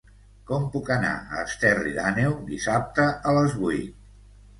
Com 0.51 0.63
puc 0.75 0.87
anar 0.93 1.11
a 1.39 1.43
Esterri 1.49 1.93
d'Àneu 1.97 2.33
dissabte 2.47 3.05
a 3.29 3.35
les 3.37 3.55
vuit? 3.61 3.93